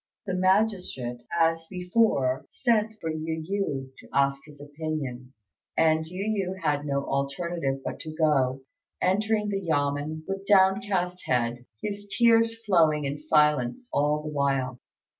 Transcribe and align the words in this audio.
The 0.25 0.33
magistrate, 0.33 1.21
as 1.39 1.67
before, 1.69 2.45
sent 2.47 2.99
for 2.99 3.11
Yu 3.11 3.43
yü 3.47 3.91
to 3.99 4.09
ask 4.11 4.41
his 4.47 4.59
opinion, 4.59 5.31
and 5.77 6.07
Yu 6.07 6.25
yü 6.25 6.59
had 6.63 6.87
no 6.87 7.05
alternative 7.05 7.83
but 7.85 7.99
to 7.99 8.15
go, 8.15 8.61
entering 8.99 9.49
the 9.49 9.61
yamên 9.61 10.23
with 10.27 10.47
downcast 10.47 11.25
head, 11.27 11.67
his 11.83 12.09
tears 12.17 12.57
flowing 12.65 13.05
in 13.05 13.15
silence 13.15 13.89
all 13.93 14.23
the 14.23 14.29
while. 14.29 14.79